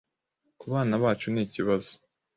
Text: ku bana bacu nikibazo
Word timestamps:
ku 0.59 0.65
bana 0.71 0.93
bacu 1.03 1.27
nikibazo 1.33 1.91